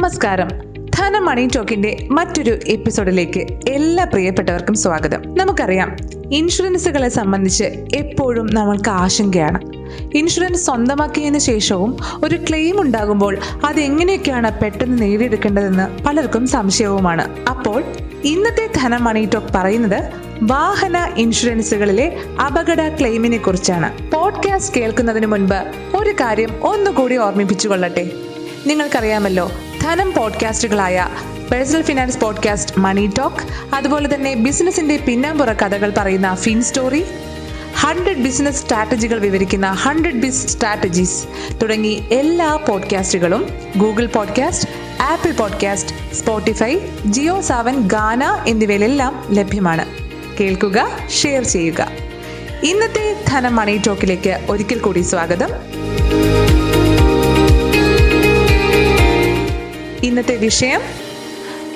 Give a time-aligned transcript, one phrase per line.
[0.00, 0.48] നമസ്കാരം.
[0.94, 5.34] ധന മണി ടോക്കിന്റെ മറ്റൊരു എപ്പിസോഡിലേക്ക് എല്ലാ പ്രിയപ്പെട്ടവർക്കും സ്വാഗതം.
[5.34, 5.96] നമുക്കറിയാം
[6.32, 7.64] ഇൻഷുറൻസുകളെ സംബന്ധിച്ച്
[7.94, 9.60] എപ്പോഴും നമ്മൾക്ക് ആശങ്കയാണ്.
[10.14, 17.48] ഇൻഷുറൻസ് സ്വന്തമാക്കിയതിന് ശേഷവും ഒരു ക്ലെയിം ഉണ്ടാകുമ്പോൾ അത് എങ്ങനെയൊക്കെയാണ് പെട്ടെന്ന് നേടിയെടുക്കേണ്ടതെന്ന് പലർക്കും സംശയവുമാണ്.
[17.48, 17.84] അപ്പോൾ
[18.24, 20.04] ഇന്നത്തെ ധന മണി ടോക്ക് പറയുന്നത്
[20.42, 24.10] വാഹന ഇൻഷുറൻസുകളിലെ അപകട ക്ലെയിമിനെ കുറിച്ചാണ്.
[24.10, 28.10] പോഡ്കാസ്റ്റ് കേൾക്കുന്നതിന് മുൻപ് ഒരു കാര്യം ഒന്നുകൂടി ഓർമ്മിപ്പിച്ചു കൊള്ളട്ടെ
[28.66, 29.50] നിങ്ങൾക്കറിയാമല്ലോ
[29.90, 31.08] Dhanam പോഡ്കാസ്റ്റുകളായ
[31.52, 37.04] personal finance podcast money talk അതുപോലെ തന്നെ ബിസിനസിന്റെ പിന്നാമ്പുറ കഥകൾ പറയുന്ന ഫിൻ സ്റ്റോറി
[37.80, 41.24] ഹൺഡ്രഡ് ബിസിനസ് സ്ട്രാറ്റജികൾ വിവരിക്കുന്ന ഹൺഡ്രഡ് ബിസ് സ്ട്രാറ്റജീസ്
[41.62, 44.68] തുടങ്ങി എല്ലാ പോഡ്കാസ്റ്റുകളും Google podcast
[45.02, 49.86] Apple podcast Spotify Jio Saavn Gaana എന്നിവയിലെല്ലാം ലഭ്യമാണ്.
[50.40, 50.90] കേൾക്കുക
[51.22, 51.88] ഷെയർ ചെയ്യുക.
[52.62, 55.48] ഇന്നത്തെ ധനം മണി ടോക്കിലേക്ക് ഒരിക്കൽ കൂടി സ്വാഗതം.
[60.04, 60.80] ഇന്നത്തെ വിഷയം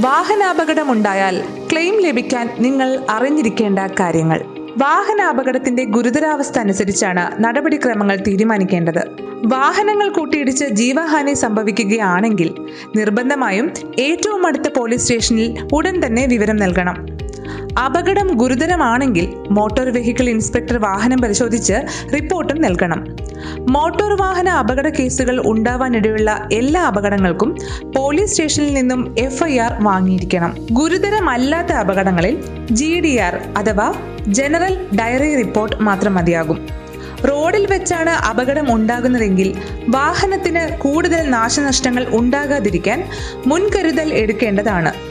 [0.00, 4.44] വാഹനാപകടമുണ്ടായാൽ ക്ലെയിം ലഭിക്കാൻ നിങ്ങൾ അറിഞ്ഞിരിക്കേണ്ട കാര്യങ്ങൾ.
[4.76, 9.02] വാഹനാപകടത്തിന്റെ ഗുരുതരാവസ്ഥ അനുസരിച്ചാണ് നടപടിക്രമങ്ങൾ തീരുമാനിക്കേണ്ടത്.
[9.44, 12.54] വാഹനങ്ങൾ കൂട്ടിയിടിച്ച് ജീവഹാനി സംഭവിക്കുകയാണെങ്കിൽ
[12.96, 17.06] നിർബന്ധമായും ഏറ്റവും അടുത്ത പോലീസ് സ്റ്റേഷനിൽ ഉടൻ തന്നെ വിവരം നൽകണം.
[17.84, 21.72] അപകടം ഗുരുതരമാണെങ്കിൽ മോട്ടോർ വെഹിക്കിൾ ഇൻസ്പെക്ടർ വാഹനം പരിശോധിച്ച്
[22.14, 23.06] റിപ്പോർട്ടും നൽകണം.
[23.68, 27.56] മോട്ടോർ വാഹന അപകട കേസുകൾ ഉണ്ടാവാനിടയുള്ള എല്ലാ അപകടങ്ങൾക്കും
[27.96, 30.56] പോലീസ് സ്റ്റേഷനിൽ നിന്നും എഫ്ഐആർ വാങ്ങിയിരിക്കണം.
[30.72, 33.94] ഗുരുതരമല്ലാത്ത അപകടങ്ങളിൽ ജി ഡി ആർ അഥവാ
[34.28, 36.80] ജനറൽ ഡയറി റിപ്പോർട്ട് മാത്രം മതിയാകും.
[37.28, 39.48] റോഡിൽ വെച്ചാണ് അപകടം ഉണ്ടാകുന്നതെങ്കിൽ
[39.88, 43.04] വാഹനത്തിന് കൂടുതൽ നാശനഷ്ടങ്ങൾ ഉണ്ടാകാതിരിക്കാൻ
[43.46, 45.09] മുൻകരുതൽ എടുക്കേണ്ടതാണ്.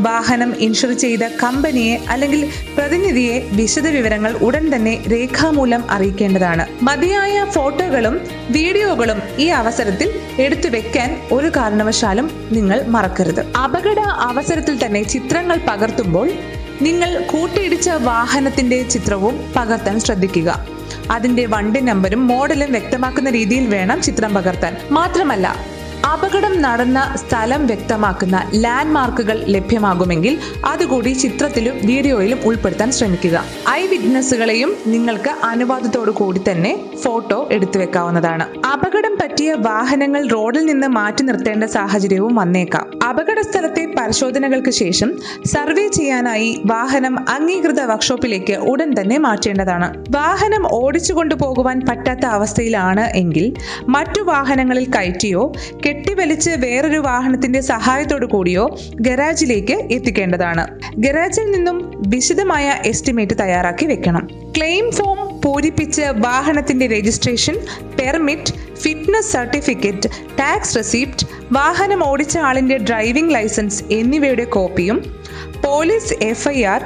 [0.00, 6.66] വാഹനം ഇൻഷുർ ചെയ്ത കമ്പനിയെ അല്ലെങ്കിൽ പ്രതിനിധിയെ വിശദ വിവരങ്ങൾ ഉടൻ തന്നെ രേഖാമൂലം അറിയിക്കേണ്ടതാണ്.
[6.82, 13.40] മതിയായ ഫോട്ടോകളും വീഡിയോകളും ഈ അവസരത്തിൽ എടുത്തു വെക്കാൻ ഒരു കാരണവശാലും നിങ്ങൾ മറക്കരുത്.
[13.40, 16.30] അപകട അവസരത്തിൽ തന്നെ ചിത്രങ്ങൾ പകർത്തുമ്പോൾ
[16.82, 20.66] നിങ്ങൾ കൂട്ടിയിടിച്ച വാഹനത്തിന്റെ ചിത്രവും പകർത്താൻ ശ്രദ്ധിക്കുക.
[21.10, 24.76] അതിന്റെ വണ്ടി നമ്പരും മോഡലും വ്യക്തമാക്കുന്ന രീതിയിൽ വേണം ചിത്രം പകർത്താൻ.
[24.90, 25.76] മാത്രമല്ല
[26.34, 33.44] നടന്ന സ്ഥലം വ്യക്തമാക്കുന്ന ലാൻഡ് മാർക്കുകൾ ലഭ്യമാകുമെങ്കിൽ അതുകൂടി ചിത്രത്തിലും വീഡിയോയിലും ഉൾപ്പെടുത്താൻ ശ്രമിക്കുക.
[33.70, 38.46] ഐ വിറ്റ്നസ്സുകളെയും നിങ്ങൾക്ക് അനുവാദത്തോടു കൂടി തന്നെ ഫോട്ടോ എടുത്തു വെക്കാവുന്നതാണ്.
[38.72, 43.04] അപകടം പറ്റിയ വാഹനങ്ങൾ റോഡിൽ നിന്ന് മാറ്റി നിർത്തേണ്ട സാഹചര്യവും വന്നേക്കാം.
[43.08, 45.12] അപകട സ്ഥലത്തെ പരിശോധനകൾക്ക് ശേഷം
[45.44, 50.04] സർവേ ചെയ്യാനായി വാഹനം അംഗീകൃത വർക്ക്ഷോപ്പിലേക്ക് ഉടൻ തന്നെ മാറ്റേണ്ടതാണ്.
[50.10, 53.54] വാഹനം ഓടിച്ചു കൊണ്ടുപോകുവാൻ പറ്റാത്ത അവസ്ഥയിലാണ് എങ്കിൽ
[53.88, 55.52] മറ്റു വാഹനങ്ങളിൽ കയറ്റിയോ
[56.16, 58.62] കെട്ടിവലിച്ച് വേറൊരു വാഹനത്തിന്റെ സഹായത്തോടു കൂടിയോ
[59.00, 60.62] ഗരാജിലേക്ക് എത്തിക്കേണ്ടതാണ്.
[60.98, 61.76] ഗരാജിൽ നിന്നും
[62.08, 64.24] വിശദമായ എസ്റ്റിമേറ്റ് തയ്യാറാക്കി വെക്കണം.
[64.56, 67.56] ക്ലെയിം ഫോം പൂരിപ്പിച്ച് വാഹനത്തിന്റെ registration
[67.98, 70.10] permit fitness certificate
[70.40, 75.00] tax receipt വാഹനം ഓടിച്ച ആളിന്റെ ഡ്രൈവിംഗ് ലൈസൻസ് എന്നിവയുടെ കോപ്പിയും
[75.64, 76.82] പോലീസ് എഫ്ഐആർ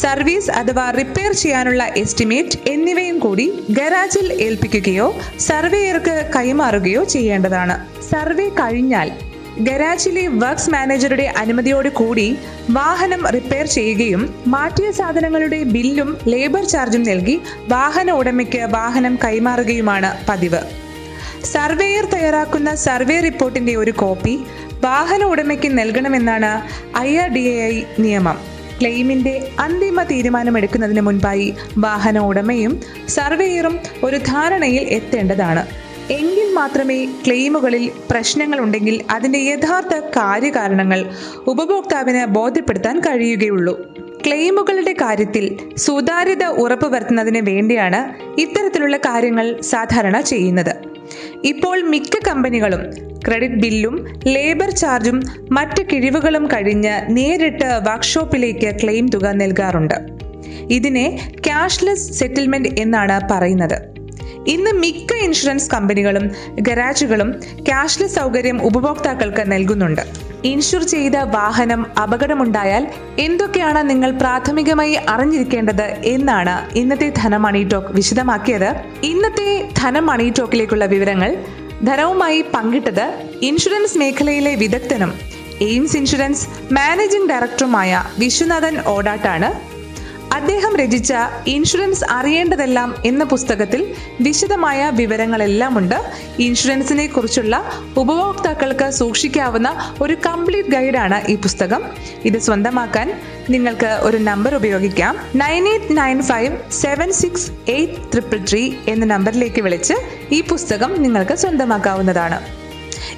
[0.00, 7.76] സർവീസ് അഥവാ റിപ്പയർ ചെയ്യാനുള്ള എസ്റ്റിമേറ്റ് എന്നിവയും കൂടി ഗരാജിൽ ഏൽപ്പിക്കുകയോ സർവേയർക്ക് കൈമാറുകയോ ചെയ്യേണ്ടതാണ്.
[8.10, 9.10] സർവേ കഴിഞ്ഞാൽ
[9.58, 12.38] ഗരാജിലെ വർക്ക്സ് മാനേജറുടെ അനുമതിയോട് കൂടി
[12.70, 20.62] വാഹനം റിപ്പയർ ചെയ്യുകയും മാറ്റിയ സാധനങ്ങളുടെ ബില്ലും ലേബർ ചാർജും നൽകി വാഹന ഉടമയ്ക്ക് വാഹനം കൈമാറുകയുമാണ് പതിവ്.
[21.52, 24.38] സർവേയർ തയ്യാറാക്കുന്ന സർവേ റിപ്പോർട്ടിന്റെ ഒരു കോപ്പി
[24.80, 26.52] വാഹന ഉടമയ്ക്ക് നൽകണമെന്നാണ്
[26.98, 28.51] I R D A I നിയമം.
[28.82, 35.66] ക്ലെയിമിന്റെ അന്തിമ തീരുമാനമെടുക്കുന്നതിന് മുൻപായി വാഹന ഉടമയും സർവേയറും ഒരു ധാരണയിൽ എത്തേണ്ടതാണ്.
[36.10, 41.10] എങ്കിൽ മാത്രമേ ക്ലെയിമുകളിൽ പ്രശ്നങ്ങൾ ഉണ്ടെങ്കിൽ അതിന്റെ യഥാർത്ഥ കാര്യകാരണങ്ങൾ
[41.46, 43.96] ഉപഭോക്താവിന് ബോധ്യപ്പെടുത്താൻ കഴിയുകയുള്ളൂ.
[44.26, 50.91] ക്ലെയിമുകളുടെ കാര്യത്തിൽ സുതാര്യത ഉറപ്പുവരുത്തുന്നതിന് വേണ്ടിയാണ് ഇത്തരത്തിലുള്ള കാര്യങ്ങൾ സാധാരണ ചെയ്യുന്നത്.
[51.44, 59.94] ഇപ്പോൾ മിക്ക കമ്പനികളും ക്രെഡിറ്റ് ബില്ലും ലേബർ ചാർജും മറ്റ് കിഴിവുകളും കഴിഞ്ഞ് നേരിട്ട് വർക്ക്ഷോപ്പിലേക്ക് ക്ലെയിം തുക നൽകാറുണ്ട്.
[60.70, 63.92] ഇതിനെ ക്യാഷ്ലെസ് സെറ്റിൽമെന്റ് എന്നാണ് പറയുന്നത്.
[64.48, 66.30] ഇന്ന് മിക്ക ഇൻഷുറൻസ് കമ്പനികളും
[66.60, 67.32] ഗരാജുകളും
[67.66, 70.31] ക്യാഷ്ലെസ് സൗകര്യം ഉപഭോക്താക്കൾക്ക് നൽകുന്നുണ്ട്.
[70.44, 78.74] ഇൻഷുർ ചെയ്ത വാഹനം അപകടമുണ്ടായാൽ എന്തൊക്കെയാണ് നിങ്ങൾ പ്രാഥമികമായി അറിഞ്ഞിരിക്കേണ്ടത് എന്നാണ് ഇന്നത്തെ ധനമണി ടോക്ക് വിശദമാക്കിയത്.
[79.02, 81.44] ഇന്നത്തെ ധനമണി ടോക്കിലേക്കുള്ള വിവരങ്ങൾ
[81.84, 85.14] ധനവുമായി പങ്കിട്ടത് ഇൻഷുറൻസ് മേഖലയിലെ വിദഗ്ധനും
[85.60, 89.71] എയിംസ് ഇൻഷുറൻസ് മാനേജിംഗ് ഡയറക്ടറുമായ വിശ്വനാഥൻ ഓടാട്ടാണ്.
[90.32, 91.14] അദ്ദേഹം രചിച്ച
[91.46, 95.94] ഇൻഷുറൻസ് അറിയേണ്ടതെല്ലാം എന്ന പുസ്തകത്തിൽ വിശദമായ വിവരങ്ങളെല്ലാം ഉണ്ട്
[96.38, 97.64] ഇൻഷുറൻസിനെ കുറിച്ചുള്ള
[97.96, 101.82] ഉപഭോക്താക്കൾക്ക് സൂക്ഷിക്കാവുന്ന ഒരു കംപ്ലീറ്റ് ഗൈഡാണ് ഈ പുസ്തകം.
[102.24, 103.20] ഇത് സ്വന്തമാക്കാൻ
[103.50, 105.16] നിങ്ങൾക്ക് ഒരു നമ്പർ ഉപയോഗിക്കാം.
[105.34, 109.94] Nine eight nine five seven six eight triple three എന്ന നമ്പറിലേക്ക് വിളിച്ച്
[110.32, 112.61] ഈ പുസ്തകം നിങ്ങൾക്ക് സ്വന്തമാക്കാവുന്നതാണ്.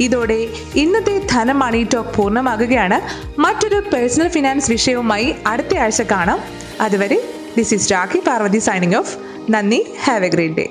[0.00, 3.00] ഇതോടെ ഇന്നത്തെ ധനം മണി ടോക്ക് പൂർണമാകുകയാണ്.
[3.40, 6.40] മറ്റൊരു പേഴ്സണൽ ഫിനാൻസ് വിഷയവുമായി അടുത്ത ആഴ്ച കാണാം.
[6.80, 7.18] അതുവരെ
[7.56, 9.16] this is Rakhi Parvathi signing off
[9.50, 10.68] നന്ദി ഹാവ് എ ഗ്രേറ്റ് ഡേ